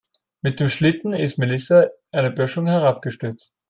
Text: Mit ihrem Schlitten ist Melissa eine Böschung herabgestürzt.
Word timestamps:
Mit 0.41 0.59
ihrem 0.59 0.71
Schlitten 0.71 1.13
ist 1.13 1.37
Melissa 1.37 1.91
eine 2.11 2.31
Böschung 2.31 2.65
herabgestürzt. 2.65 3.53